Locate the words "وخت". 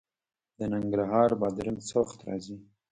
2.01-2.19